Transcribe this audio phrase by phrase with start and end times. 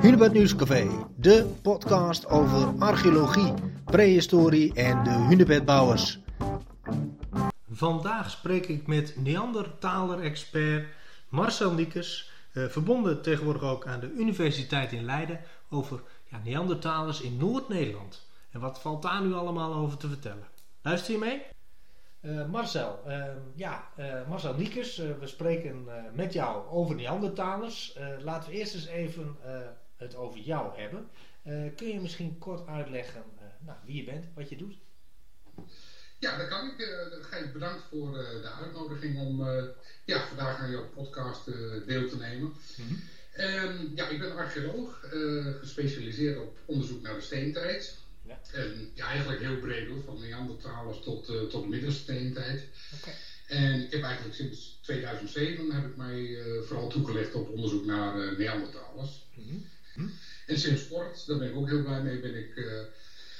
[0.00, 3.52] Hunebed Nieuwscafé, de podcast over archeologie,
[3.84, 6.18] prehistorie en de hunebedbouwers.
[7.70, 10.86] Vandaag spreek ik met Neandertaler-expert
[11.28, 15.40] Marcel Niekes, eh, verbonden tegenwoordig ook aan de Universiteit in Leiden,
[15.70, 18.26] over ja, Neandertalers in Noord-Nederland.
[18.50, 20.46] En wat valt daar nu allemaal over te vertellen?
[20.82, 21.42] Luister je mee?
[22.20, 23.24] Uh, Marcel, uh,
[23.54, 27.98] ja, uh, Marcel Niekes, we spreken met jou over Neandertalers.
[28.18, 29.36] laten we eerst eens even
[29.96, 31.08] het over jou hebben.
[31.76, 33.24] kun je misschien kort uitleggen
[33.58, 34.74] nou, wie je bent, wat je doet?
[36.18, 36.78] Ja, dat kan ik.
[36.78, 39.44] Uh, Gijs, bedankt voor de uitnodiging om
[40.04, 41.44] ja, vandaag aan jouw podcast
[41.86, 42.52] deel te nemen.
[42.76, 43.02] Mm -hmm.
[43.38, 45.08] um, ja, ik ben archeoloog,
[45.60, 47.98] gespecialiseerd op onderzoek naar de steentijd.
[48.26, 48.40] Ja.
[48.52, 52.64] En ja, eigenlijk heel breed hoor, van Neandertalers tot, uh, tot middelsteentijd.
[53.00, 53.14] Okay.
[53.46, 58.38] En ik heb eigenlijk sinds 2007 heb ik mij uh, vooral toegelegd op onderzoek naar
[58.38, 59.26] Neandertalers.
[59.34, 59.64] Mm -hmm.
[60.46, 62.64] En sinds kort, daar ben ik ook heel blij mee, ben ik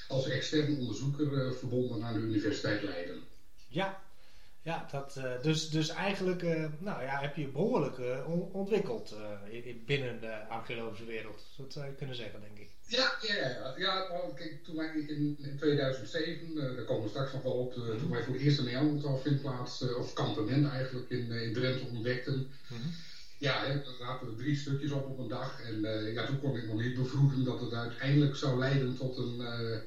[0.09, 3.23] als extern onderzoeker verbonden aan de Universiteit Leiden.
[3.69, 4.03] Ja,
[4.67, 9.15] ja, dat, uh, dus, dus eigenlijk uh, nou, ja, heb je behoorlijk uh, ontwikkeld
[9.85, 11.43] binnen de archeologische wereld.
[11.57, 12.71] Dat zou je kunnen zeggen, denk ik.
[12.87, 13.75] Ja, ja, ja.
[13.77, 17.77] ja nou, kijk, toen wij in, in 2007, daar komen we straks nog wel op,
[17.77, 17.99] mm-hmm.
[17.99, 22.51] toen wij voor de eerste Neandertal vindplaats, of kampement eigenlijk, in, in Drenthe ontdekten.
[22.69, 22.91] Mm-hmm.
[23.39, 25.61] Ja, hè, dan zaten we drie stukjes op op een dag.
[25.63, 25.81] En
[26.13, 29.43] ja, toen kon ik nog niet bevroeden dat het uiteindelijk zou leiden tot een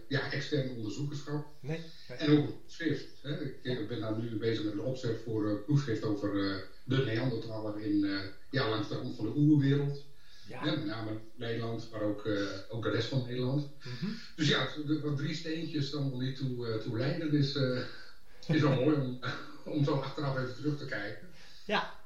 [0.07, 1.45] ja, extern onderzoekerschap.
[1.59, 1.79] Nee.
[2.17, 3.21] En ook een schrift.
[3.21, 3.41] Hè.
[3.61, 7.79] Ik ben daar nu bezig met een opzet voor een proefschrift over uh, de Neandertaler
[7.79, 8.19] in, uh,
[8.49, 10.07] ja, langs de rand van de oerwereld.
[10.47, 10.63] Ja.
[10.63, 13.61] met name Nederland, maar ook, uh, ook de rest van Nederland.
[13.61, 14.15] Mm -hmm.
[14.35, 14.67] Dus ja,
[15.01, 17.55] wat drie steentjes dan nog niet toe, toe leiden is,
[18.47, 19.19] is wel mooi om,
[19.73, 21.27] om zo achteraf even terug te kijken.
[21.65, 21.98] Ja,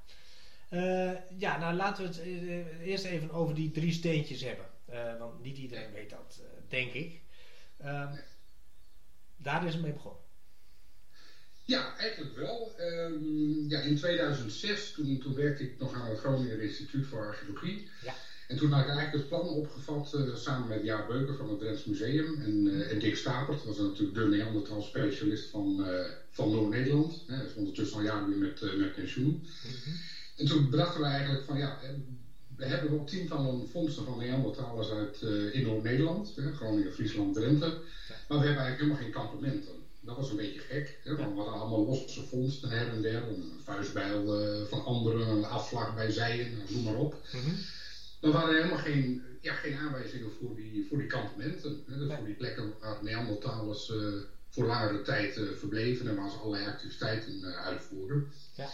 [1.38, 2.22] ja nou laten we het
[2.84, 4.66] eerst even over die drie steentjes hebben.
[5.20, 7.22] want niet iedereen weet dat, denk ik.
[7.78, 8.16] Ehm,
[9.38, 10.22] daar is het mee begonnen.
[11.66, 12.76] Ja, eigenlijk wel.
[12.80, 17.90] Um, ja, in 2006, toen, toen werkte ik nog aan het Groninger Instituut voor Archeologie.
[18.04, 18.14] Ja.
[18.48, 21.60] En toen had ik eigenlijk het plan opgevat, uh, samen met Jaap Beuker van het
[21.60, 26.06] Drents Museum en, uh, en Dick Stapert, dat was natuurlijk de Neandertal specialist van, uh,
[26.30, 27.24] van Noord-Nederland.
[27.28, 29.26] Hij is ondertussen al jaren weer met, met pensioen.
[29.26, 29.94] Mm -hmm.
[30.36, 31.80] En toen bedachten we eigenlijk van ja,
[32.56, 35.22] we hebben wel tientallen vondsten van Neandertalers uit
[35.52, 37.66] in Noord-Nederland, Groningen, Friesland, Drenthe.
[38.28, 41.00] Maar we hebben eigenlijk helemaal geen kampementen dat was een beetje gek.
[41.04, 41.16] Hè?
[41.16, 43.24] Want we hadden allemaal losse vondsten her en der.
[43.28, 47.18] Een vuistbijl uh, van anderen, een afslag bij zijen, noem maar op.
[47.32, 47.58] Mm -hmm.
[48.22, 51.84] Er waren helemaal geen, ja, geen aanwijzingen voor die, voor die kampementen.
[51.88, 51.98] Hè?
[51.98, 54.14] Dus voor die plekken waar Neandertalers uh,
[54.50, 58.32] voor langere tijd uh, verbleven en waar ze allerlei activiteiten uitvoerden.
[58.56, 58.70] Ja.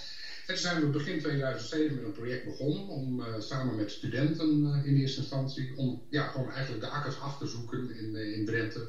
[0.50, 4.96] En toen zijn we begin 2007 met een project begonnen om samen met studenten in
[4.96, 8.88] eerste instantie, om ja, gewoon eigenlijk de akkers af te zoeken in, in Drenthe,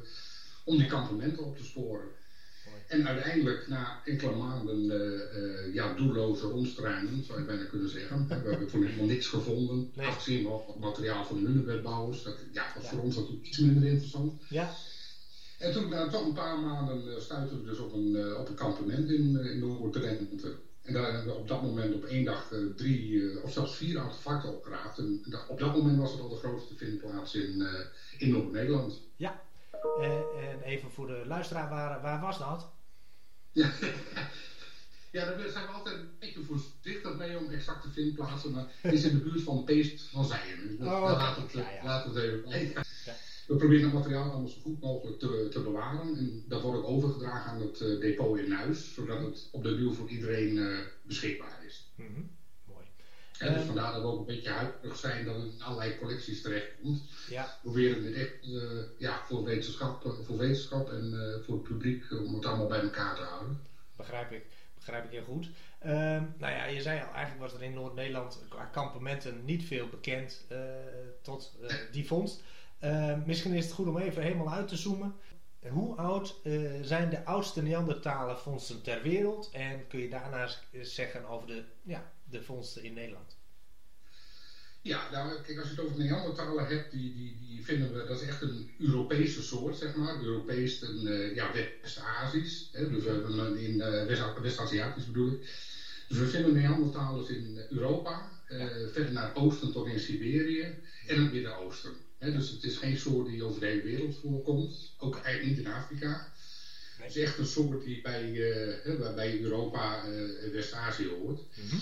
[0.65, 2.09] om die kampementen op te sporen.
[2.87, 8.27] En uiteindelijk, na enkele maanden uh, ja, doelloze rondstruinen, zou je bijna kunnen zeggen.
[8.43, 9.91] we hebben toen helemaal niks gevonden.
[9.95, 10.07] Nee.
[10.07, 12.23] Afgezien van het materiaal van de hunebedbouwers.
[12.23, 12.89] Dat ja, was ja.
[12.89, 14.33] voor ons natuurlijk iets minder interessant.
[14.49, 14.71] Ja.
[15.59, 19.09] En toen, na toch een paar maanden, stuitten we dus op een, op een kampement
[19.09, 20.69] in, in Noord-Drenthe.
[20.91, 24.55] En daar hebben we op dat moment op één dag drie of zelfs vier artefacten
[24.55, 24.99] opgeraakt.
[24.99, 27.67] En op dat moment was het al de grootste vindplaats in,
[28.19, 29.01] in Noord-Nederland.
[29.17, 29.43] Ja,
[30.01, 32.71] en even voor de luisteraar, waar, waar was dat?
[33.53, 33.71] Ja,
[35.17, 39.05] ja daar zijn we altijd een beetje voorzichtig mee om exacte vindplaatsen, maar het is
[39.05, 40.77] in de buurt van Peest van Zijen.
[40.79, 41.85] Dus oh, laat, het, ja, ja.
[41.85, 42.49] laat het even.
[42.49, 42.83] Ja.
[43.51, 46.17] We proberen het materiaal allemaal zo goed mogelijk te, te bewaren.
[46.17, 49.77] En dat wordt ook overgedragen aan het uh, depot in huis, zodat het op de
[49.77, 51.93] duur voor iedereen uh, beschikbaar is.
[51.95, 52.31] Mm -hmm.
[52.65, 52.85] Mooi.
[53.39, 55.99] En dus um, vandaar dat we ook een beetje huiverig zijn dat het in allerlei
[55.99, 57.03] collecties terechtkomt.
[57.29, 57.45] Ja.
[57.45, 62.35] We proberen het echt uh, ja, voor, wetenschap, voor wetenschap en voor het publiek om
[62.35, 63.61] het allemaal bij elkaar te houden.
[63.97, 64.45] Begrijp ik.
[64.75, 65.49] Begrijp ik heel goed.
[65.87, 65.91] Uh,
[66.39, 70.45] nou ja, je zei al, eigenlijk was er in Noord-Nederland qua kampementen niet veel bekend
[70.53, 70.59] uh,
[71.23, 72.43] tot uh, die vondst.
[72.85, 75.15] Uh, misschien is het goed om even helemaal uit te zoomen.
[75.69, 76.41] Hoe oud
[76.83, 79.51] zijn de oudste Neandertalen vondsten ter wereld?
[79.53, 80.51] En kun je daarna
[80.83, 83.37] zeggen over de, ja, de vondsten in Nederland?
[84.83, 88.21] Ja, nou, kijk, als je het over Neandertalen hebt, die, die, die vinden we, dat
[88.21, 90.23] is echt een Europese soort, zeg maar.
[90.23, 92.71] Europees en uh, ja, West-Azisch.
[92.71, 93.79] Dus we hebben in
[94.43, 95.41] West-Aziatisch bedoel ik.
[96.09, 98.29] Dus we vinden Neandertalers in Europa,
[98.93, 100.63] verder naar het oosten tot in Siberië
[101.07, 101.93] en het Midden-Oosten.
[102.21, 105.73] Dus het is geen soort die over de hele wereld voorkomt, ook eigenlijk niet in
[105.73, 106.33] Afrika.
[106.97, 108.33] Het is echt een soort die bij,
[109.15, 111.41] bij Europa en West-Azië hoort.
[111.55, 111.79] Mm -hmm.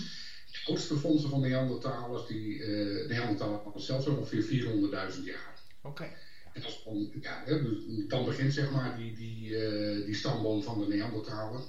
[0.51, 4.43] De oudste vondsten van Neandertalers, die uh, Neandertalers zelfs ongeveer
[5.13, 5.53] 400.000 jaar.
[5.81, 6.09] Oké.
[6.53, 7.43] En dan, ja,
[8.07, 11.61] dan begint zeg maar die, die, uh, die stamboom van de Neandertaler.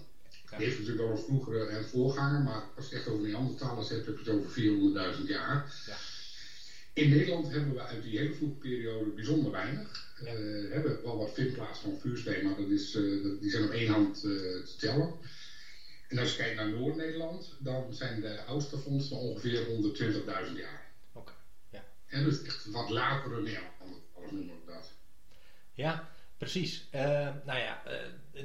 [0.50, 0.56] Ja.
[0.56, 3.88] Die heeft natuurlijk al een vroegere en voorganger, maar als je het echt over Neandertalers
[3.88, 5.74] hebt, heb je het over 400.000 jaar.
[5.86, 5.96] Ja.
[7.00, 10.08] In Nederland hebben we uit die hele vroege periode bijzonder weinig.
[10.24, 10.34] Ja.
[10.34, 13.92] Uh, hebben wel wat vindplaatsen van vuursteen, maar dat is, uh, die zijn op één
[13.92, 15.14] hand uh, te tellen.
[16.08, 20.90] En als je kijkt naar Noord-Nederland, dan zijn de oudste vondsten ongeveer 120.000 jaar.
[21.12, 21.32] Oké,
[21.70, 21.84] ja.
[22.06, 24.92] En dus echt wat latere Neandertalers noemen we dat.
[25.72, 26.88] Ja, precies.
[27.44, 27.82] nou ja,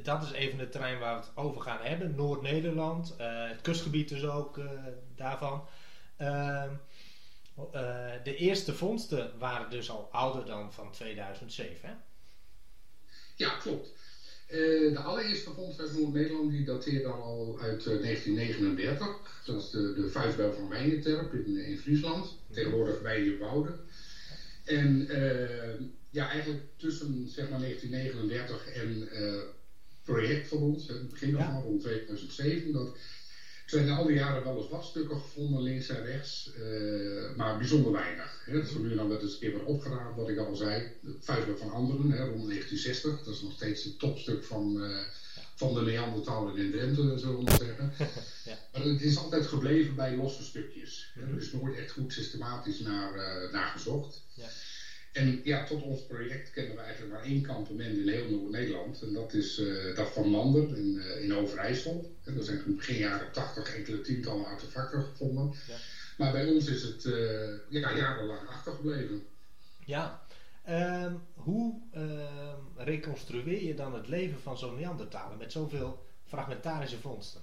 [0.04, 2.16] dat is even het terrein waar we het over gaan hebben.
[2.16, 4.60] Noord-Nederland, het kustgebied dus ook
[5.16, 5.68] daarvan.
[6.18, 6.70] Ehm,
[7.58, 11.96] uh, de eerste vondsten waren dus al ouder dan van 2007, hè?
[13.36, 13.94] Ja, klopt.
[14.50, 19.42] Uh, de allereerste vondst uit Noord-Nederland die dateert al uit uh, 1939.
[19.46, 22.38] Dat is de, de vuistbel van Wijnenterp in, in Friesland.
[22.52, 23.80] Tegenwoordig Wijnjewoude.
[24.64, 25.08] En
[26.10, 29.10] ja, eigenlijk tussen zeg maar 1939 en
[30.04, 31.52] projectverbond, het begin ja.
[31.52, 32.98] van rond 2007, dat
[33.66, 37.92] er zijn al die jaren wel eens wasstukken gevonden, links en rechts, uh, maar bijzonder
[37.92, 38.42] weinig.
[38.46, 38.54] Hè.
[38.54, 40.92] Dat is nu dan wel eens een keer weer opgeraamd, wat ik al zei.
[41.02, 43.24] De vuistbel van anderen, hè, rond 1960.
[43.24, 44.98] Dat is nog steeds het topstuk van, uh,
[45.56, 47.94] van de Neandertalen in Drenthe, zullen we maar zeggen.
[48.50, 48.58] ja.
[48.72, 51.12] Maar het is altijd gebleven bij losse stukjes.
[51.14, 51.34] -hmm.
[51.34, 54.22] Er is nooit echt goed systematisch naar, uh, naar gezocht.
[54.34, 54.48] Ja.
[55.16, 59.02] En ja, tot ons project kennen we eigenlijk maar één kampement in heel Noord-Nederland.
[59.02, 62.12] En dat is uh, dat van Mander in, uh, in Overijssel.
[62.24, 65.54] En er zijn begin jaren 80 enkele tientallen artefacten gevonden.
[65.68, 65.76] Ja.
[66.18, 67.14] Maar bij ons is het uh,
[67.70, 69.24] ja, jarenlang achtergebleven.
[69.86, 70.26] Ja,
[70.70, 77.42] um, hoe uh, reconstrueer je dan het leven van zo'n Neandertaler met zoveel fragmentarische vondsten?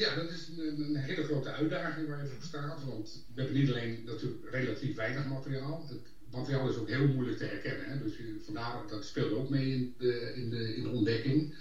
[0.00, 2.84] Ja, dat is een, een, hele grote uitdaging waar je voor staat.
[2.84, 5.86] Want we hebben niet alleen natuurlijk relatief weinig materiaal.
[5.88, 6.00] Het
[6.30, 7.86] materiaal is ook heel moeilijk te herkennen.
[7.86, 8.02] Hè?
[8.02, 11.42] Dus je, vandaar dat speelt ook mee in de, in de, in de ontdekking.
[11.42, 11.52] Mm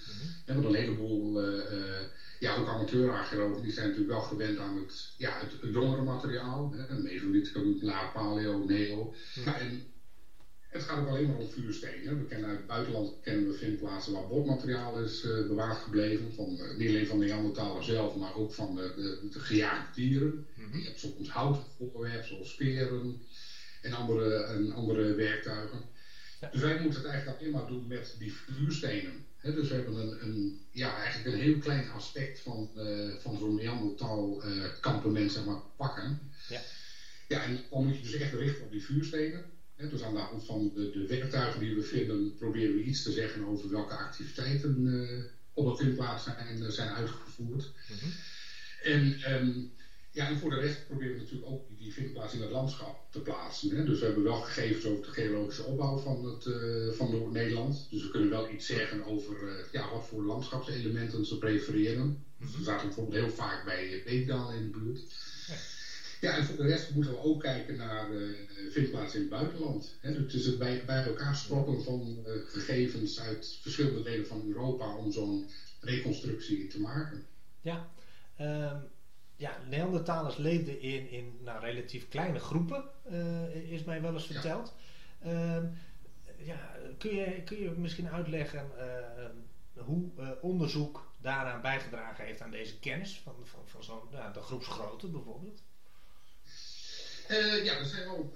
[0.45, 0.55] -hmm.
[0.55, 2.01] Want een heleboel, uh, uh,
[2.39, 6.73] ja, ook amateurarcheologen, die zijn natuurlijk wel gewend aan het, ja, het, het jongere materiaal.
[6.75, 6.99] Hè?
[6.99, 9.03] Mesolithicum, laat paleo, neo.
[9.03, 9.43] Mm -hmm.
[9.43, 9.81] ja, en
[10.69, 12.17] het gaat ook alleen maar om vuurstenen.
[12.17, 16.33] We kennen uit het buitenland kennen we vindplaatsen waar bordmateriaal is uh, bewaard gebleven.
[16.33, 19.93] Van, uh, niet alleen van de Neandertaler zelf, maar ook van de, de, de gejaagde
[19.93, 20.47] dieren.
[20.55, 20.79] Mm -hmm.
[20.79, 23.21] Je hebt soms houten voorwerpen zoals speren
[23.81, 25.79] en andere, en andere werktuigen.
[26.41, 26.49] Ja.
[26.51, 29.25] Dus wij moeten het eigenlijk alleen maar doen met die vuurstenen.
[29.37, 33.37] He, dus we hebben een, een, ja, eigenlijk een heel klein aspect van, uh, van
[33.37, 34.43] zo'n Neandertal
[34.81, 36.31] kampement zeg maar, pakken.
[36.49, 36.61] Ja.
[37.27, 39.57] ja, en dan moet je dus echt richten op die vuurstenen.
[39.87, 43.11] Dus aan de hand van de, de werktuigen die we vinden, proberen we iets te
[43.11, 45.23] zeggen over welke activiteiten uh,
[45.53, 47.71] op de vindplaats zijn, zijn uitgevoerd.
[47.87, 48.11] Mm -hmm.
[48.81, 49.71] En, um,
[50.11, 53.19] ja, en voor de rest proberen we natuurlijk ook die vindplaats in het landschap te
[53.19, 53.75] plaatsen.
[53.75, 53.83] Hè.
[53.83, 57.87] Dus we hebben wel gegevens over de geologische opbouw van, het, uh, van Noord-Nederland.
[57.89, 62.05] Dus we kunnen wel iets zeggen over uh, ja, wat voor landschapselementen ze prefereren.
[62.05, 62.45] Mm -hmm.
[62.45, 65.03] Dus we zaten bijvoorbeeld heel vaak bij Beekdalen in de buurt.
[66.19, 66.37] Ja.
[66.37, 68.37] En voor de rest moeten we ook kijken naar uh,
[68.71, 69.97] vindplaatsen in het buitenland.
[70.01, 70.13] Hè?
[70.13, 74.43] Dus het is het bij, bij elkaar sprokkelen van uh, gegevens uit verschillende delen van
[74.47, 75.49] Europa om zo'n
[75.81, 77.25] reconstructie te maken.
[77.61, 77.89] Ja,
[78.39, 78.87] um,
[79.35, 84.73] ja Neandertalers leefden in, in nou, relatief kleine groepen, uh, is mij wel eens verteld.
[85.23, 85.55] Ja.
[85.55, 85.77] Um,
[86.37, 88.71] ja, kun, je, kun je misschien uitleggen
[89.73, 95.07] hoe onderzoek daaraan bijgedragen heeft aan deze kennis van, van, van zo'n nou, de groepsgrootte
[95.07, 95.61] bijvoorbeeld?
[97.31, 98.33] Uh, ja, er zijn wel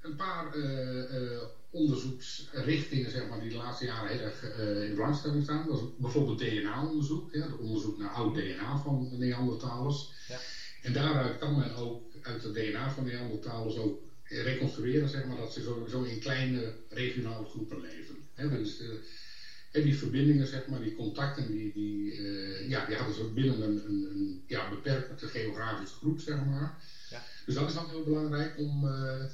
[0.00, 4.42] een paar uh, uh, onderzoeksrichtingen zeg maar, die de laatste jaren heel erg
[4.88, 5.66] in belangstelling staan.
[5.66, 10.10] Dat is bijvoorbeeld DNA-onderzoek, ja, onderzoek naar oud DNA van Neandertalers.
[10.28, 10.38] Ja.
[10.82, 15.52] En daaruit kan men ook uit het DNA van Neandertalers ook reconstrueren zeg maar, dat
[15.52, 18.16] ze sowieso in kleine regionale groepen leven.
[18.34, 18.80] He, dus,
[19.70, 23.84] en die verbindingen, zeg maar, die contacten, die, die, ja, die hadden ze binnen een,
[23.86, 26.76] een, een ja, beperkte geografische groep, zeg maar.
[27.48, 29.24] Dus dat is dan heel belangrijk om uh,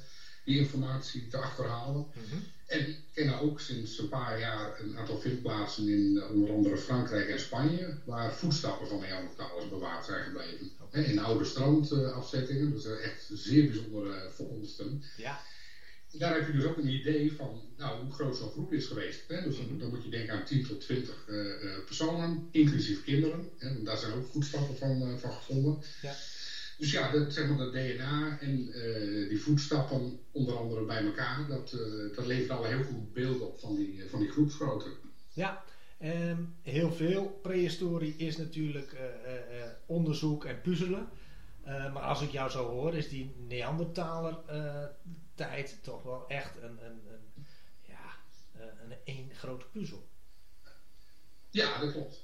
[0.45, 2.05] die informatie te achterhalen.
[2.13, 2.43] Mm -hmm.
[2.65, 6.77] En we kennen ook sinds een paar jaar een aantal vindplaatsen in uh, onder andere
[6.77, 10.71] Frankrijk en Spanje, waar voetstappen van Neandertalers bewaard zijn gebleven.
[10.81, 11.03] Okay.
[11.03, 15.03] in oude strandafzettingen, dus echt zeer bijzondere vondsten.
[15.17, 15.41] Ja.
[16.11, 19.21] Daar heb je dus ook een idee van nou, hoe groot zo'n groep is geweest.
[19.27, 19.41] Hè?
[19.41, 19.79] Dus -hmm.
[19.79, 21.53] dan moet je denken aan 10 tot 20 uh,
[21.85, 23.49] personen, inclusief kinderen.
[23.57, 23.83] Hè?
[23.83, 25.83] Daar zijn ook voetstappen van, van gevonden.
[26.01, 26.15] Ja.
[26.77, 31.47] Dus ja, dat, zeg maar, dat DNA en uh, die voetstappen onder andere bij elkaar,
[31.47, 34.89] dat, uh, dat levert al heel goed beeld op van die, van die groepsgrootte.
[35.33, 35.63] Ja,
[36.01, 38.99] um, heel veel prehistorie is natuurlijk uh,
[39.85, 41.09] onderzoek en puzzelen.
[41.63, 44.37] maar als ik jou zo hoor, is die Neandertaler
[45.35, 47.45] tijd toch wel echt een, een, een
[47.81, 48.15] ja,
[48.83, 50.07] een één grote puzzel.
[51.55, 52.23] Ja, dat klopt.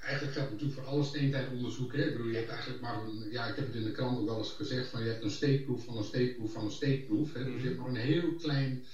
[0.00, 1.92] eigenlijk geldt natuurlijk voor alle steentijdonderzoek.
[1.92, 2.04] Hè?
[2.04, 4.26] Ik bedoel, je hebt eigenlijk maar een, ja, ik heb het in de krant ook
[4.26, 7.32] wel eens gezegd, van je hebt een steekproef van een steekproef van een steekproef.
[7.32, 7.44] Hè?
[7.44, 8.84] Dus je hebt maar een heel klein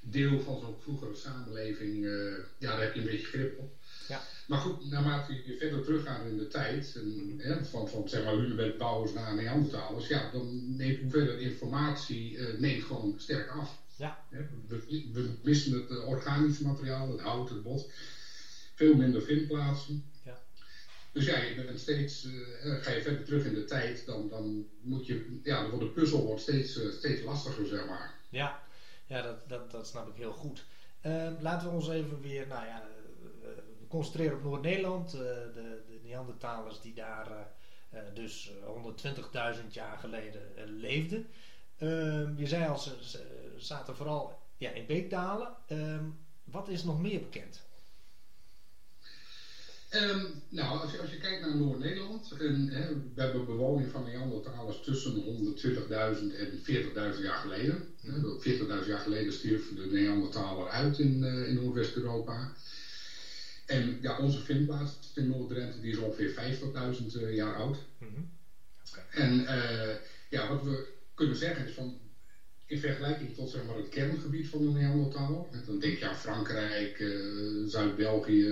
[0.00, 3.72] deel van zo'n vroegere samenleving, uh, ja, daar heb je een beetje grip op.
[4.08, 4.22] Ja.
[4.46, 8.34] Maar goed, naarmate je verder teruggaat in de tijd, en, hè, van, van zeg maar
[8.34, 13.80] hunebedbouwers naar Neandertalers, ja, dan neemt hoeveelheid informatie uh, neemt gewoon sterk af.
[13.96, 14.24] Ja.
[14.68, 17.90] We, we, missen het organische materiaal, het hout, het bot
[18.74, 20.10] veel minder vindplaatsen.
[20.24, 20.38] Ja.
[21.12, 24.66] Dus ja, je bent steeds, uh, ga je verder terug in de tijd, dan, dan
[24.80, 28.14] moet je, ja, dan wordt de puzzel wordt steeds, uh, steeds lastiger, zeg maar.
[28.28, 28.62] Ja,
[29.06, 30.64] ja dat, dat, dat snap ik heel goed.
[31.06, 32.88] Uh, laten we ons even weer, nou ja,
[33.88, 35.10] concentreren op Noord-Nederland.
[35.10, 35.50] de,
[35.86, 37.50] de Neandertalers die daar
[38.14, 41.26] dus 120.000 jaar geleden leefden.
[41.82, 45.56] Ehm, je zei al, ze, ze zaten vooral ja, in beekdalen.
[45.66, 46.04] Ehm,
[46.44, 47.66] wat is nog meer bekend?
[49.94, 55.12] Um, nou, als je, als je kijkt naar Noord-Nederland, we hebben bewoning van Neandertalers tussen
[55.12, 56.58] 120.000 en
[57.14, 57.88] 40.000 jaar geleden.
[58.84, 62.52] 40.000 jaar geleden stierf de Neandertaler uit in, uh, in Noordwest-Europa.
[63.66, 66.58] En ja, onze vindplaats in Noord-Drenthe die is ongeveer
[67.14, 67.76] 50.000 uh, jaar oud.
[67.98, 68.30] Mm -hmm.
[68.90, 69.04] okay.
[69.10, 69.94] En uh,
[70.28, 72.01] ja, wat we kunnen zeggen is van
[72.72, 75.44] in vergelijking tot zeg maar, het kerngebied van de Neandertaler.
[75.64, 78.48] Dan denk je aan Frankrijk, uh, Zuid-België,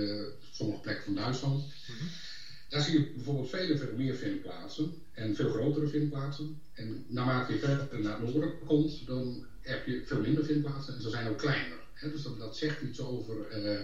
[0.51, 1.63] sommige plekken van Duitsland.
[1.87, 2.03] Mhm.
[2.69, 6.59] Daar zie je bijvoorbeeld vele veel meer vindplaatsen en veel grotere vindplaatsen.
[6.73, 11.01] En naarmate je verder naar het noorden komt, dan heb je veel minder vindplaatsen en
[11.01, 11.77] ze zijn ook kleiner.
[11.93, 12.11] Hè?
[12.11, 13.79] Dus dat, dat, zegt iets over, uh,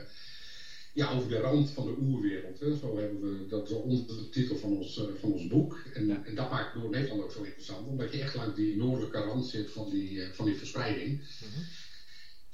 [0.98, 2.60] ja, over de rand van de oerwereld.
[2.60, 2.78] Hè?
[2.78, 5.82] Zo hebben we, dat is de titel van ons, uh, van ons boek.
[5.94, 9.46] En, en dat maakt Noord-Nederland ook zo interessant, omdat je echt langs die noordelijke rand
[9.46, 11.10] zit van die, uh, van die verspreiding.
[11.10, 11.64] Mm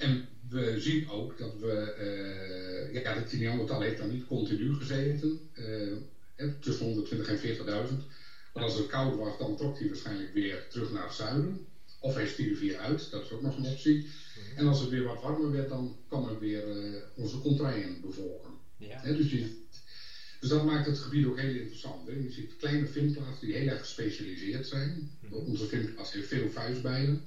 [0.03, 1.95] en we zien ook dat we,
[2.93, 5.93] uh, ja, de Neandertal heeft dan niet continu gezeten, uh,
[6.59, 8.05] tussen 120 en 40.000.
[8.53, 11.65] Maar als het koud was, dan trok hij waarschijnlijk weer terug naar het zuiden.
[11.99, 14.07] Of hij stierf hier uit, dat is ook nog een optie.
[14.49, 14.57] Mhm.
[14.57, 18.51] En als het weer wat warmer werd, dan kwam er weer uh, onze contraien bevolken.
[18.77, 19.01] Ja.
[19.01, 19.29] dus,
[20.39, 22.07] dus dat maakt het gebied ook heel interessant.
[22.07, 25.07] Je ziet kleine vindplaatsen die heel erg gespecialiseerd zijn.
[25.19, 25.33] Mhm.
[25.33, 27.25] Onze vindplaats heeft veel vuistbijlen.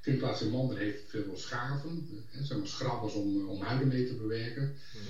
[0.00, 4.02] Vindplaats in Mander heeft veel schaven, hè, zeg maar schrabbers om, eh, om huiden mee
[4.02, 4.74] te bewerken.
[4.92, 5.00] Mm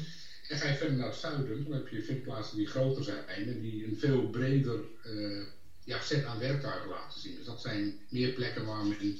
[0.49, 3.61] En ga je verder naar het zuiden, dan heb je vindplaatsen die groter zijn en
[3.61, 5.45] die een veel breder uh,
[5.85, 7.35] ja, set aan werktuigen laten zien.
[7.35, 9.19] Dus dat zijn meer plekken waar men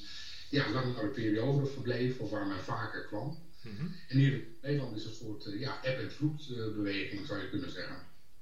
[0.51, 3.47] ja, langere periode verbleef of waar men vaker kwam.
[3.63, 3.95] Mm -hmm.
[4.09, 7.71] En hier in Nederland is een soort uh, ja, eb- en vloedbeweging, zou je kunnen
[7.71, 7.97] zeggen.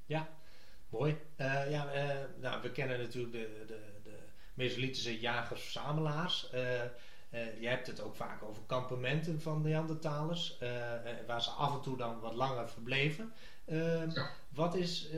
[0.07, 0.29] Ja,
[0.89, 1.17] mooi.
[1.41, 1.91] Uh, ja,
[2.41, 4.17] nou, we kennen natuurlijk de, de, de
[4.55, 6.49] Mesolithische jagers-verzamelaars.
[7.61, 10.59] Je hebt het ook vaak over kampementen van Neandertalers,
[11.27, 13.33] waar ze af en toe dan wat langer verbleven.
[14.15, 14.31] Ja.
[14.49, 15.09] Wat is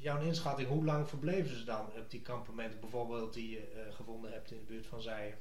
[0.00, 0.68] jouw inschatting?
[0.68, 4.64] Hoe lang verbleven ze dan op die kampementen, bijvoorbeeld die je gevonden hebt in de
[4.64, 5.34] buurt van Zijen?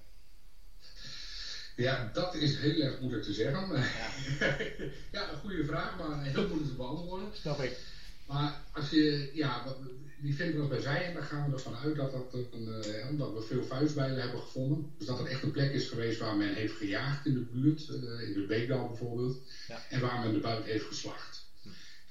[1.77, 3.75] Ja, dat is heel erg moeilijk te zeggen.
[3.75, 4.15] Ja,
[5.11, 7.29] ja een goede vraag, maar heel moeilijk te beantwoorden.
[7.33, 7.77] Snap ik.
[8.27, 9.63] Maar als je, ja,
[10.17, 13.19] die vinden we bij zij en daar gaan we ervan uit dat, dat, een, uh,
[13.19, 14.93] dat we veel vuistbijlen hebben gevonden.
[14.97, 17.87] Dus dat er echt een plek is geweest waar men heeft gejaagd in de buurt,
[17.89, 19.81] uh, in de Beekdal bijvoorbeeld, ja.
[19.89, 21.45] en waar men de buit heeft geslacht.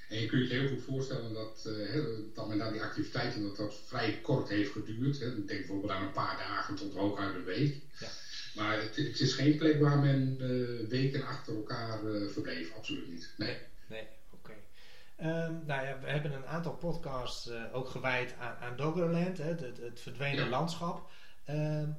[0.08, 2.04] En je kunt je heel goed voorstellen dat, uh,
[2.34, 5.18] dat men daar die activiteiten dat dat vrij kort heeft geduurd.
[5.18, 5.34] Hè.
[5.34, 7.80] Denk bijvoorbeeld aan een paar dagen tot hooguit een week.
[7.98, 8.08] Ja.
[8.56, 10.36] Maar het, het, is geen plek waar men
[10.88, 11.98] weken achter elkaar
[12.32, 13.34] verbleef, absoluut niet.
[13.36, 13.56] Nee.
[13.88, 14.06] nee.
[15.20, 19.44] Um, nou ja, we hebben een aantal podcasts uh, ook gewijd aan, aan Doggerland, hè,
[19.44, 20.50] het, het, verdwenen ja.
[20.50, 21.10] landschap.
[21.48, 21.96] Um,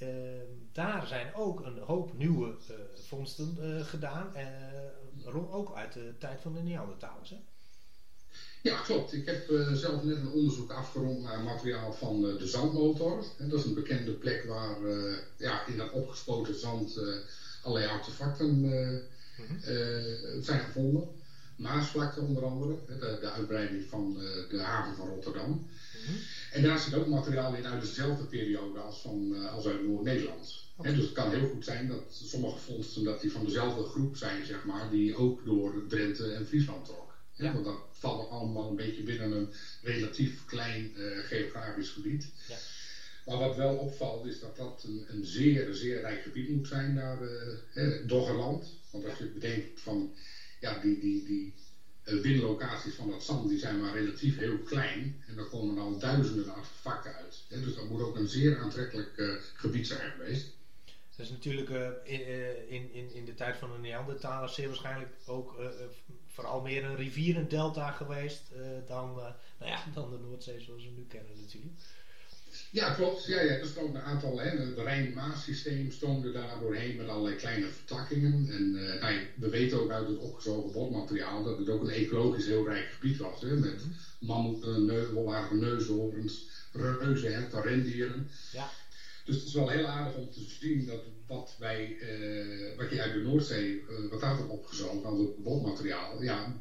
[0.00, 4.32] um, daar zijn ook een hoop nieuwe uh, vondsten uh, gedaan,
[5.50, 7.30] ook uit de tijd van de Neandertalers.
[7.30, 7.36] Hè?
[8.66, 9.12] Ja, klopt.
[9.12, 13.24] Ik heb zelf net een onderzoek afgerond naar materiaal van de zandmotor.
[13.38, 14.76] dat is een bekende plek waar
[15.36, 17.00] ja, in dat opgespoten zand
[17.62, 19.00] allerlei artefacten mm
[19.36, 19.60] -hmm.
[20.42, 21.08] zijn gevonden.
[21.56, 25.50] Maasvlakte onder andere, de, de uitbreiding van de, de, haven van Rotterdam.
[25.50, 25.68] Mm
[26.06, 26.16] -hmm.
[26.52, 30.64] En daar zit ook materiaal in uit dezelfde periode als, van, als uit Noord-Nederland.
[30.76, 30.94] Okay.
[30.94, 34.46] Dus het kan heel goed zijn dat sommige vondsten dat die van dezelfde groep zijn,
[34.46, 37.05] zeg maar, die ook door Drenthe en Friesland trok.
[37.36, 37.52] Ja.
[37.52, 39.52] Want dat valt allemaal een beetje binnen een
[39.82, 42.28] relatief klein uh, geografisch gebied.
[42.48, 42.56] Ja.
[43.26, 46.94] Maar wat wel opvalt is dat dat een, een zeer, zeer rijk gebied moet zijn,
[46.94, 47.18] daar,
[47.74, 48.78] uh, Doggerland.
[48.90, 50.14] Want als je bedenkt van
[50.60, 51.54] ja, die, die, die
[52.04, 55.22] winlocaties van dat zand die zijn maar relatief heel klein.
[55.26, 57.44] En daar komen dan duizenden artefacten uit.
[57.48, 57.60] Hè?
[57.60, 60.54] Dus dat moet ook een zeer aantrekkelijk gebied zijn geweest.
[61.16, 61.70] Dat is natuurlijk
[62.04, 65.56] in, in, in de tijd van de Neandertalers zeer waarschijnlijk ook
[66.36, 68.42] vooral meer een rivierendelta geweest
[68.86, 69.14] dan,
[69.58, 71.74] nou ja, dan de Noordzee zoals we nu kennen natuurlijk.
[72.70, 73.24] Ja, klopt.
[73.24, 77.66] Ja, ja, er stroomt een aantal, hè, het Rijn-Maas-systeem stroomde daar doorheen met allerlei kleine
[77.66, 78.48] vertakkingen.
[78.50, 82.46] En uh, nou, we weten ook uit het opgezogen botmateriaal dat het ook een ecologisch
[82.46, 83.40] heel rijk gebied was.
[83.40, 83.88] Hè, met mhm.
[84.18, 85.06] mammoeten, neu,
[85.50, 88.30] neushoorns, reuzenherten, rendieren.
[88.52, 88.70] Ja.
[89.24, 93.00] Dus het is wel heel aardig om te zien dat wat wij, uh, wat je
[93.00, 96.60] uit de Noordzee, uh, wat daar wordt opgezogen, aan het botmateriaal, ja,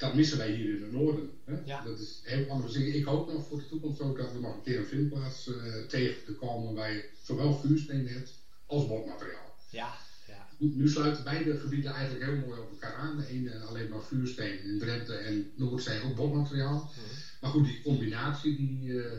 [0.00, 1.30] dat missen wij hier in het noorden.
[1.44, 1.54] Hè?
[1.64, 1.82] Ja.
[1.82, 2.74] Dat is heel anders.
[2.74, 5.86] Ik hoop nog voor de toekomst ook dat we nog een keer een vindplaats uh,
[5.86, 9.54] tegen te komen waar je zowel vuursteen hebt als bordmateriaal.
[9.70, 9.94] Ja,
[10.26, 10.46] ja.
[10.58, 13.16] Nu, nu, sluiten beide gebieden eigenlijk heel mooi op elkaar aan.
[13.16, 16.90] De ene alleen maar vuursteen in Drenthe en Noordzee ook bordmateriaal.
[16.94, 17.06] Mhm.
[17.40, 19.12] Maar goed, die combinatie, die, uh,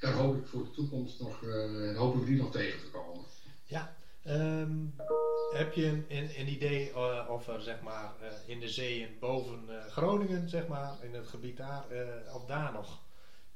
[0.00, 3.24] daar hoop ik voor de toekomst nog, uh, hopen we die nog tegen te komen.
[3.64, 3.96] Ja,
[4.26, 4.94] um,
[5.52, 9.08] heb je een, een, een idee uh, of er zeg maar uh, in de zeeën
[9.20, 11.84] boven uh, Groningen, zeg maar, in het gebied daar,
[12.34, 13.00] of daar nog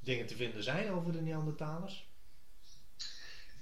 [0.01, 2.11] dingen te vinden zijn over de Neandertalers?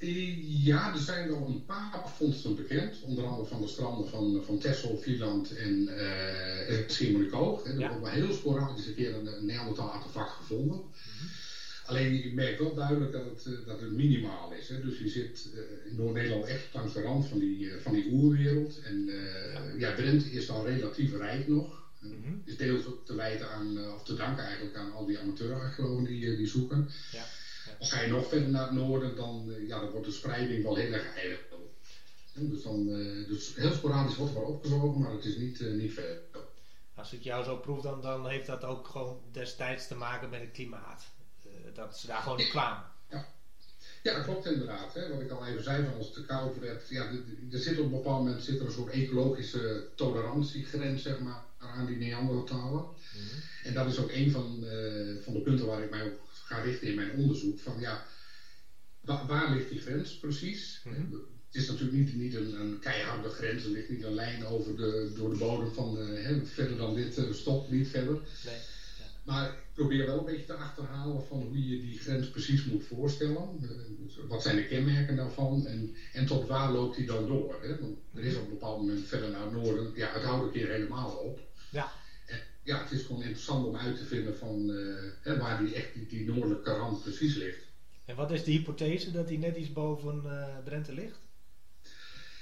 [0.01, 3.03] Ja, er zijn wel een paar vondsten bekend.
[3.03, 7.65] Onder andere van de stranden van, van Texel, Vlieland en uh, Schiermonnikoog.
[7.65, 7.91] Er ja.
[7.91, 10.77] ook maar heel sporadisch een keer een, een Neandertal artefact gevonden.
[10.77, 11.29] Mm -hmm.
[11.91, 14.69] Alleen je merkt wel duidelijk dat het, eh, dat het minimaal is.
[14.69, 14.81] Hè?
[14.81, 18.09] Dus je zit uh, in Noord-Nederland echt langs de rand van die, uh, van die
[18.13, 18.81] oerwereld.
[18.83, 19.95] En uh, ja.
[19.95, 21.89] Drenthe is al relatief rijk nog.
[22.01, 22.43] Mm -hmm.
[22.45, 26.37] Is deels ook te wijten aan, of te danken eigenlijk aan al die amateurarcheologen die,
[26.37, 26.91] die zoeken.
[27.13, 27.25] Ja.
[27.67, 27.77] Ja.
[27.79, 30.77] Als ga je nog verder naar het noorden, dan, ja, dan wordt de spreiding wel
[30.77, 31.39] heel erg eigen.
[32.35, 32.87] Dus, dan,
[33.29, 36.21] dus heel sporadisch wordt wel opgezogen, maar het is niet, niet ver.
[36.95, 40.41] Als ik jou zo proef, dan, dan heeft dat ook gewoon destijds te maken met
[40.41, 41.05] het klimaat
[41.75, 42.85] dat ze daar gewoon niet kwamen.
[43.09, 43.25] Ja.
[44.03, 44.95] Ja, dat klopt inderdaad.
[44.95, 45.09] Hè.
[45.09, 46.89] Wat ik al even zei, van als het te koud werd.
[46.89, 47.09] Ja,
[47.51, 51.87] er zit op een bepaald moment zit er een soort ecologische tolerantiegrens zeg maar, aan
[51.87, 52.83] die Neandertalen.
[52.83, 53.43] Mm -hmm.
[53.63, 56.61] En dat is ook een van, uh, van de punten waar ik mij op ga
[56.61, 57.59] richten in mijn onderzoek.
[57.59, 58.05] Van ja,
[59.01, 60.81] waar, waar ligt die grens precies?
[60.85, 61.39] Mm -hmm.
[61.51, 64.77] Het is natuurlijk niet, niet een, een, keiharde grens, er ligt niet een lijn over
[64.77, 68.19] de, door de bodem van uh, hè, verder dan dit uh, stopt niet verder.
[68.45, 68.57] Nee.
[69.31, 72.85] Maar ik probeer wel een beetje te achterhalen van hoe je die grens precies moet
[72.85, 73.61] voorstellen.
[73.99, 77.59] Dus wat zijn de kenmerken daarvan en, en tot waar loopt die dan door?
[77.63, 77.81] Hè?
[77.81, 80.51] Want er is op een bepaald moment verder naar het noorden, ja, het houdt een
[80.51, 81.41] keer helemaal op.
[81.71, 81.93] Ja.
[82.27, 85.75] En ja, het is gewoon interessant om uit te vinden van uh, hè, waar die
[85.75, 87.65] echt die, die noordelijke rand precies ligt.
[88.05, 91.19] En wat is de hypothese dat die net iets boven uh, Drenthe ligt?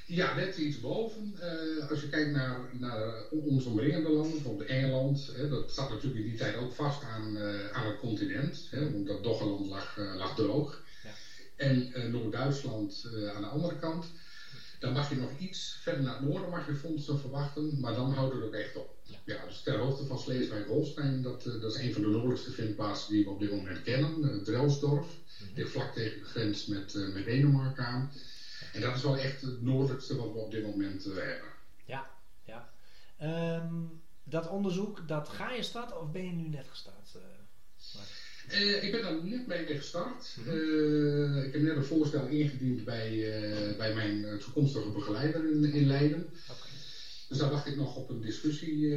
[0.09, 1.37] Ja, net iets boven.
[1.43, 6.17] Uh, als je kijkt naar, naar onze omringende landen, bijvoorbeeld Engeland, hè, dat zat natuurlijk
[6.17, 10.15] in die tijd ook vast aan, uh, aan het continent, hè, omdat Doggerland lag, uh,
[10.17, 10.81] lag droog.
[11.03, 11.11] Ja.
[11.57, 14.11] En Noord-Duitsland aan de andere kant.
[14.79, 18.11] Dan mag je nog iets verder naar het noorden mag je vondsten verwachten, maar dan
[18.11, 18.95] houdt het ook echt op.
[19.03, 23.13] Ja, ja dus ter hoogte van Sleeswijk-Holstein, dat, dat is een van de noordelijkste vindplaatsen
[23.13, 25.07] die we op dit moment kennen, Drelsdorf.
[25.07, 28.11] Mm Ligt vlak tegen de grens met, met Denemarken aan.
[28.79, 31.49] En dat is wel echt het noordelijkste wat we op dit moment uh, hebben.
[31.85, 32.11] Ja,
[32.45, 32.71] ja.
[33.63, 37.17] Um, dat onderzoek, dat ga je starten of ben je nu net gestart?
[37.17, 40.37] Uh, uh, ik ben daar net mee gestart.
[40.39, 41.43] Mm -hmm.
[41.43, 43.11] ik heb net een voorstel ingediend bij,
[43.79, 46.31] bij mijn toekomstige begeleider in, in Leiden.
[46.45, 46.71] Okay.
[47.29, 48.95] Dus daar wacht ik nog op een discussie.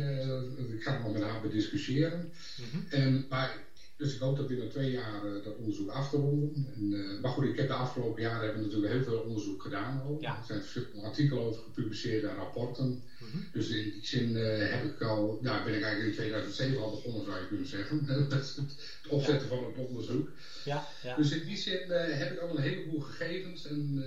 [0.74, 2.34] ik ga nog met haar bediscussiëren.
[2.58, 3.26] Mm -hmm.
[3.30, 3.63] maar
[4.02, 6.68] dus ik hoop dat binnen twee jaar uh, dat onderzoek af te ronden.
[6.76, 10.18] En, uh, maar goed, ik heb de afgelopen jaren hebben natuurlijk heel veel onderzoek gedaan.
[10.20, 10.38] Ja.
[10.38, 12.86] Er zijn verschillende artikelen over gepubliceerd en rapporten.
[12.86, 13.46] Mm -hmm.
[13.52, 16.92] Dus in die zin uh, heb ik al, nou, ben ik eigenlijk in 2007 al
[16.92, 18.06] begonnen, zou je kunnen zeggen.
[18.30, 18.76] het, het
[19.08, 19.56] opzetten ja.
[19.56, 20.30] van het onderzoek.
[20.66, 21.16] Ja, ja.
[21.16, 23.68] Dus in die zin heb ik al een heleboel gegevens.
[23.68, 24.04] En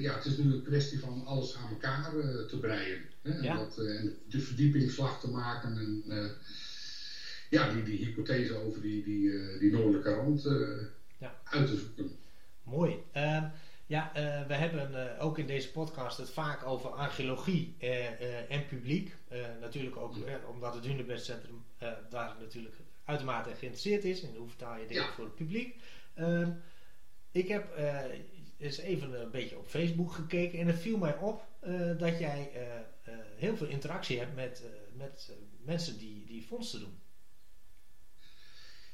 [0.00, 2.10] ja, het is nu een kwestie van alles aan elkaar
[2.48, 3.00] te breien.
[3.22, 3.40] Hè?
[3.40, 3.50] Ja.
[3.50, 5.78] En, dat, en de verdiepingsslag te maken.
[5.78, 6.36] En,
[7.48, 10.82] ja, die, die hypothese over die, die, uh, die noordelijke rand uh,
[11.18, 11.40] ja.
[11.44, 12.18] uit te zoeken.
[12.62, 13.02] Mooi.
[13.16, 13.44] Uh,
[13.86, 17.76] ja, uh, we hebben ook in deze podcast het vaak over archeologie
[18.48, 19.14] en publiek.
[19.60, 20.14] natuurlijk ook
[20.48, 21.64] omdat het Hunebed Centrum
[22.10, 25.12] daar natuurlijk uitermate geïnteresseerd is in hoe vertaal je ja.
[25.12, 25.76] voor het publiek.
[26.14, 26.50] Ehm,
[27.32, 27.78] ik heb
[28.58, 31.46] eens even een beetje op Facebook gekeken en het viel mij op
[31.98, 32.50] dat jij
[33.36, 34.62] heel veel interactie hebt met,
[34.96, 35.32] met
[35.64, 36.98] mensen die, die vondsten doen.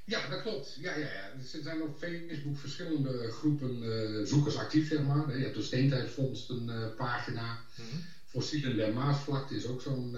[0.04, 0.76] Ja, dat klopt.
[0.80, 1.30] Ja, ja, ja.
[1.52, 5.36] Er zijn op Facebook verschillende groepen uh, zoekers actief, zeg maar.
[5.36, 7.60] Je hebt de Steentijdvondst een uh, pagina.
[7.76, 8.04] Mm -hmm.
[8.24, 10.16] fossielen der Maasvlakte is ook zo'n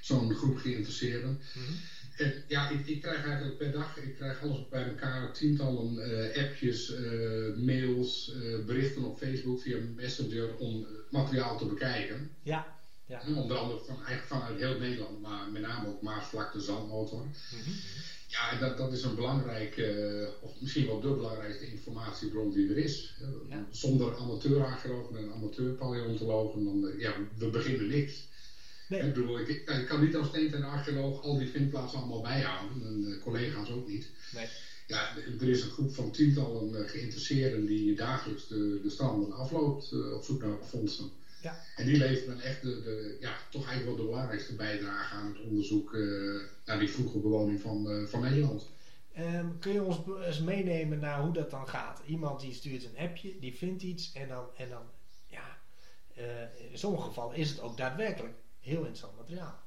[0.00, 1.40] zo'n groep geïnteresseerden.
[1.52, 1.72] Mhm.
[2.16, 5.98] En ja, ik, ik, krijg eigenlijk per dag, ik krijg alles bij elkaar, tientallen
[6.34, 6.92] appjes,
[7.54, 8.30] mails,
[8.66, 12.30] berichten op Facebook via Messenger om materiaal te bekijken.
[12.42, 12.80] Ja.
[13.06, 13.22] Ja.
[13.36, 17.22] Onder andere van, eigenlijk vanuit heel Nederland, maar met name ook Maasvlakte, Zandmotor.
[17.50, 17.70] Mhm.
[18.32, 22.76] Ja, dat, dat is een belangrijke, eh, of misschien wel de belangrijkste informatiebron die er
[22.76, 23.14] is.
[23.70, 28.24] Zonder amateurarcheologen en amateurpaleontologen, dan uh, ja, we beginnen niks.
[28.88, 29.00] Nee.
[29.00, 33.04] Ik, bedoel, ik, ik, kan niet als en archeoloog al die vindplaatsen allemaal bijhouden, en
[33.04, 34.08] uh, collega's ook niet.
[34.34, 34.46] Nee.
[34.86, 40.24] Ja, er is een groep van tientallen geïnteresseerden die dagelijks de, de stranden afloopt op
[40.24, 41.10] zoek naar vondsten.
[41.42, 41.60] Ja.
[41.76, 45.26] En die leveren dan echt de, de, ja, toch eigenlijk wel de belangrijkste bijdrage aan
[45.26, 48.70] het onderzoek uh, naar die vroege bewoning van, uh, van Nederland.
[49.18, 52.00] Um, kun je ons eens meenemen naar hoe dat dan gaat?
[52.06, 54.82] Iemand die stuurt een appje, die vindt iets en dan, en dan
[55.26, 55.58] ja,
[56.18, 59.60] uh, in sommige gevallen is het ook daadwerkelijk heel interessant materiaal.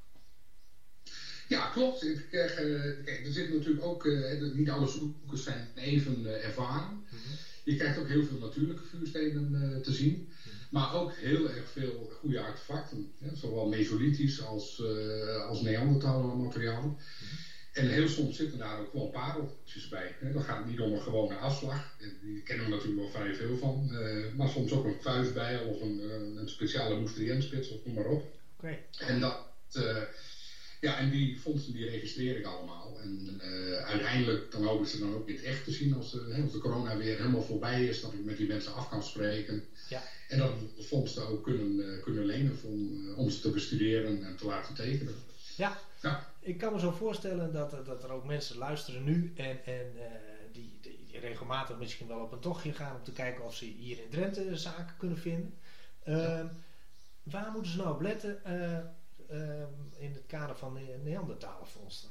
[1.48, 2.04] Ja, klopt.
[2.04, 4.10] Ik krijg, er zit natuurlijk ook,
[4.54, 6.92] niet alle zoekers zijn even ervaren.
[6.92, 7.38] Mm -hmm.
[7.64, 10.30] Je krijgt ook heel veel natuurlijke vuurstenen te zien.
[10.76, 13.12] Maar ook heel erg veel goede artefacten.
[13.18, 13.36] Hè?
[13.36, 16.98] Zowel mesolithisch als, uh, als Neandertaler materiaal.
[17.74, 20.16] En heel soms zitten daar ook gewoon pareltjes bij.
[20.20, 20.32] Hè?
[20.32, 21.96] Dan gaat het niet om een gewone afslag.
[22.22, 23.90] Die kennen we natuurlijk wel vrij veel van.
[23.92, 28.08] Uh, maar soms ook een vuistbij of een, uh, een speciale moestrienspits of noem maar
[28.08, 28.24] op.
[28.58, 28.86] Okay.
[28.98, 29.54] En dat...
[30.86, 33.00] ja, en die fondsen die registreer ik allemaal.
[33.02, 33.42] En
[33.86, 36.58] uiteindelijk dan hoop ik ze dan ook in het echt te zien als, als de
[36.58, 38.02] corona weer helemaal voorbij is.
[38.02, 39.64] Dat ik met die mensen af kan spreken.
[39.90, 40.04] Ja.
[40.28, 44.26] En dat we fondsen ook kunnen, uh, kunnen lenen om, uh, om ze te bestuderen
[44.26, 45.14] en te laten tekenen.
[45.56, 46.34] Ja, ja.
[46.40, 50.02] ik kan me zo voorstellen dat, dat er ook mensen luisteren nu en, en uh,
[50.52, 53.98] die, die, regelmatig misschien wel op een tochtje gaan om te kijken of ze hier
[53.98, 55.54] in Drenthe zaken kunnen vinden.
[56.06, 56.52] Ja.
[57.24, 58.40] Waar moeten ze nou op letten
[59.98, 62.10] in het kader van de Neandertalenvondsten?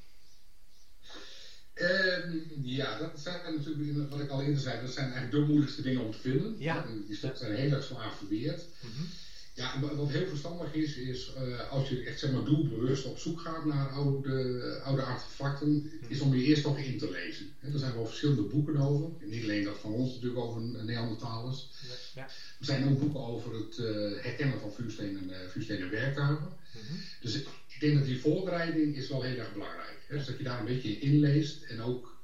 [1.74, 2.18] Uh,
[2.62, 6.04] ja, dat zijn natuurlijk, wat ik al eerder zei, dat zijn eigenlijk de moeilijkste dingen
[6.04, 6.58] om te vinden.
[6.58, 6.86] Ja.
[7.06, 8.64] Die stukken zijn heel erg zwaar verweerd.
[8.80, 9.08] Mm -hmm.
[9.56, 13.40] Ja, wat heel verstandig is, is uh, als je echt zeg maar doelbewust op zoek
[13.40, 16.08] gaat naar oude, oude artefacten, -hmm.
[16.08, 17.52] is om je eerst nog in te lezen.
[17.58, 19.10] He, er zijn wel verschillende boeken over.
[19.20, 21.68] niet alleen dat van ons natuurlijk over Neandertalers.
[22.14, 22.24] Ja.
[22.58, 26.48] Er zijn ook boeken over het uh, herkennen van vuurstenen, uh, vuurstenen werktuigen.
[26.72, 27.00] Mm -hmm.
[27.20, 27.46] Dus ik
[27.80, 30.06] denk dat die voorbereiding is wel heel erg belangrijk.
[30.08, 32.16] Dus dat je daar een beetje in inleest en ook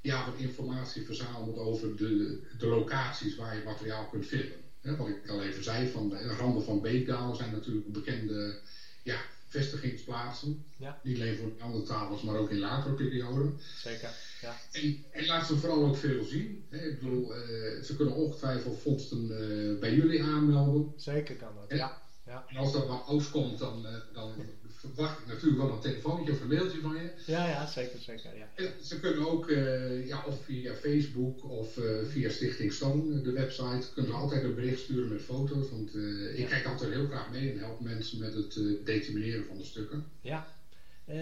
[0.00, 4.68] ja, wat informatie verzamelt over de, de locaties waar je materiaal kunt vinden.
[4.82, 8.58] Wat ik al even zei, van de randen van Beekdalen zijn natuurlijk bekende
[9.02, 10.64] ja, vestigingsplaatsen.
[10.76, 11.00] Ja.
[11.02, 13.58] Niet alleen voor andere tafels, maar ook in latere perioden.
[13.76, 14.10] Zeker.
[14.40, 14.56] Ja.
[14.72, 16.64] En, en laat ze vooral ook veel zien.
[16.68, 16.78] Hè.
[16.78, 20.92] Ik bedoel, uh, ze kunnen ongetwijfeld vondsten uh, bij jullie aanmelden.
[20.96, 22.02] Zeker kan dat, ja.
[22.26, 22.44] ja.
[22.48, 24.32] En als dat wat uitkomt, dan, uh, dan
[24.80, 27.12] verwacht ik natuurlijk wel een telefoontje of een mailtje van je.
[27.26, 28.36] Ja, ja, zeker, zeker.
[28.36, 28.48] Ja.
[28.54, 33.32] En ze kunnen ook, uh, ja, of via Facebook of uh, via Stichting Stone, de
[33.32, 35.70] website, kunnen ze altijd een bericht sturen met foto's.
[35.70, 39.56] Want uh, ik kijk altijd heel graag mee en help mensen met het determineren van
[39.56, 40.04] de stukken.
[40.20, 40.46] Ja,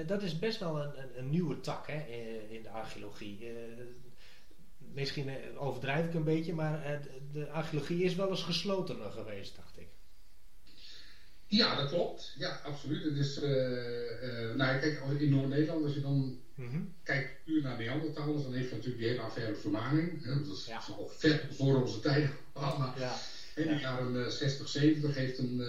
[0.06, 2.04] dat is best wel een, een, een nieuwe tak hè,
[2.48, 3.50] in de archeologie.
[4.78, 7.00] misschien overdrijf ik een beetje, maar
[7.32, 9.88] de archeologie is wel eens geslotener geweest, dacht ik.
[11.48, 12.34] Ja, dat klopt.
[12.38, 13.04] Ja, absoluut.
[13.04, 16.94] Het is, uh, uh, nou, kijk, in Noord-Nederland, als je dan mm -hmm.
[17.02, 20.24] kijkt puur naar Neandertalers, dan heeft natuurlijk die hele affaire vermaning.
[20.24, 20.82] Hè, dat is, ja.
[20.96, 22.30] al ver voor onze tijd.
[22.54, 23.16] Maar ja.
[23.54, 25.60] in de jaren 60, eh, 70 heeft een,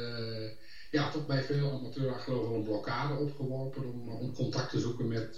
[0.91, 5.37] ja, toch bij veel amateurarcheologen een blokkade opgeworpen om, om contact te zoeken met,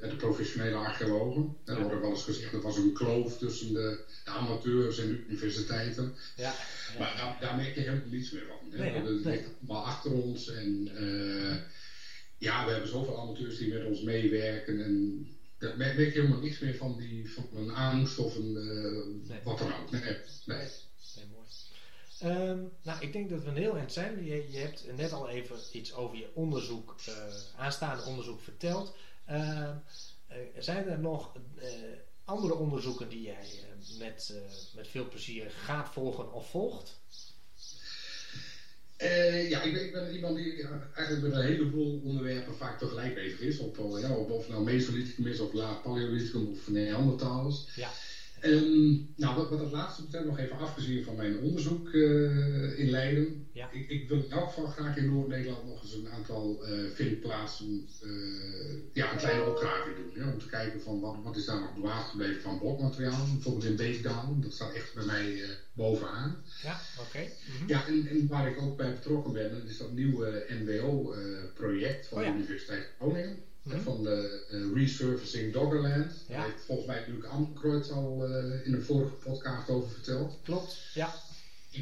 [0.00, 1.56] met de professionele archeologen.
[1.64, 1.72] Ja.
[1.72, 5.24] Er wordt wel eens gezegd, er was een kloof tussen de, de amateurs en de
[5.26, 6.14] universiteiten.
[6.36, 6.54] Ja.
[6.98, 8.78] Maar daar, daar, merk je helemaal niets meer van.
[8.78, 10.48] Nee, dat ligt allemaal achter ons.
[10.48, 11.56] En uh,
[12.38, 14.80] ja, we hebben zoveel amateurs die met ons meewerken.
[14.80, 15.26] En
[15.58, 19.40] daar merk je helemaal niks meer van, die, van een angst of een uh, nee.
[19.44, 19.90] wat dan ook.
[19.90, 20.66] Nee, nee.
[22.24, 24.24] Um, nou, ik denk dat we een heel eind zijn.
[24.24, 27.14] Je, je, hebt net al even iets over je onderzoek, uh,
[27.56, 28.94] aanstaande onderzoek verteld.
[29.30, 29.70] Uh,
[30.58, 31.32] zijn er nog
[32.24, 33.46] andere onderzoeken die jij
[33.98, 34.34] met,
[34.74, 37.00] met veel plezier gaat volgen of volgt?
[39.02, 43.14] Uh, ja, ik ben, ik ben, iemand die eigenlijk met een heleboel onderwerpen vaak tegelijk
[43.14, 43.58] bezig is.
[43.58, 47.66] Op, ja, op of nou Mesolithicum is of laat Paleolithicum of Neandertalers.
[47.74, 47.90] Ja.
[48.40, 52.88] Ehm, nou, wat, wat het laatste betreft, nog even afgezien van mijn onderzoek uh, in
[52.88, 53.46] Leiden.
[53.52, 53.68] Ja.
[53.70, 57.88] Ik, ik, wil in elk geval graag in Noord-Nederland nog eens een aantal uh, vindplaatsen,
[58.02, 60.10] uh, ja, een kleine opgraving doen.
[60.14, 63.26] Ja, om te kijken van wat, wat is daar nog bewaard gebleven van blokmateriaal.
[63.32, 66.36] Bijvoorbeeld in Beekdalen, dat staat echt bij mij bovenaan.
[66.62, 67.18] Ja, oké.
[67.18, 67.68] Mhm.
[67.68, 72.24] Ja, en, en, waar ik ook bij betrokken ben, is dat nieuwe NWO-project van oh,
[72.24, 72.30] ja.
[72.30, 73.49] de Universiteit Groningen.
[73.62, 73.80] Mhm.
[73.80, 76.24] Van de uh, Resurfacing Doggerland.
[76.26, 76.34] Ja.
[76.34, 80.38] Daar heeft volgens mij Luc Amkreuz al uh, in een vorige podcast over verteld.
[80.42, 81.08] Klopt, ja.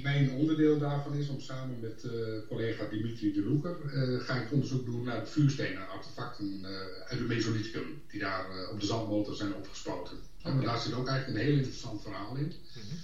[0.03, 3.75] Mijn onderdeel daarvan is om samen met uh, collega Dimitri de Loeker
[4.21, 6.65] ga ik onderzoek doen naar de vuurstenen artefacten
[7.05, 10.19] uit het Mesolithicum, die daar op de zandmotor zijn opgespoten.
[10.39, 10.53] Okay.
[10.53, 12.53] En daar zit ook eigenlijk een heel interessant verhaal in.
[12.75, 12.95] Mhm.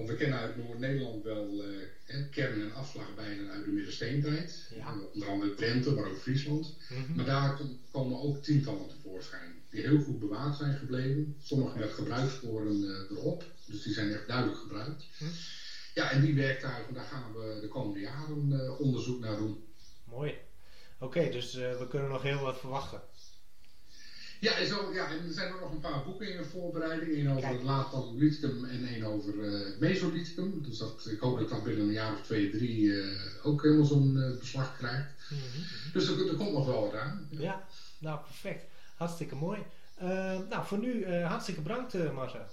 [0.00, 4.66] Want we kennen uit Noord-Nederland wel uh, kern- en afslagbijen uit de middensteentijd.
[4.74, 4.94] Ja.
[5.12, 6.76] Onder andere Drenthe, maar ook Friesland.
[6.88, 7.16] Mhm.
[7.16, 7.60] Maar daar
[7.90, 9.62] komen ook tientallen tevoorschijn.
[9.70, 11.36] Die heel goed bewaard zijn gebleven.
[11.42, 13.44] Sommige met gebruikssporen uh, erop.
[13.66, 15.06] Dus die zijn echt duidelijk gebruikt.
[15.18, 15.30] Mhm.
[15.94, 19.64] Ja, en die werktuigen, daar gaan we de komende jaren uh, onderzoek naar doen.
[20.04, 20.38] Mooi.
[20.98, 23.02] Oké, dus we kunnen nog heel wat verwachten.
[24.40, 27.16] Ja, zo, ja, en er zijn ook nog een paar boeken in voorbereiding.
[27.16, 27.92] Eén over het laat
[28.64, 29.34] en één over
[29.78, 30.64] uh.
[30.64, 33.06] Dus dat, ik hoop dat ik dan binnen een jaar of twee, drie uh,
[33.42, 35.08] ook helemaal zo'n uh, beslag krijgt.
[35.30, 35.64] Mm -hmm.
[35.92, 37.26] Dus er, er, komt nog wel wat aan.
[37.30, 37.66] Ja, ja
[37.98, 38.64] nou perfect.
[38.96, 39.58] Hartstikke mooi.
[40.48, 42.46] nou, voor nu hartstikke bedankt Marcel.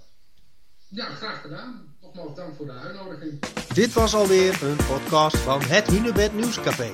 [0.90, 1.94] Ja, graag gedaan.
[2.02, 3.38] Nogmaals dank voor de uitnodiging.
[3.74, 6.92] Dit was alweer een podcast van het Hunebed Nieuwscafé.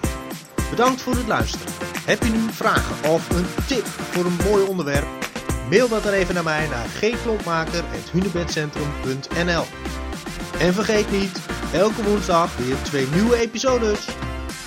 [0.71, 1.73] Bedankt voor het luisteren.
[2.07, 5.07] Heb je nu vragen of een tip voor een mooi onderwerp?
[5.71, 9.65] Mail dat dan even naar mij naar gklompmaker.hunebedcentrum.nl
[10.59, 11.41] En vergeet niet,
[11.73, 14.07] elke woensdag weer twee nieuwe episodes.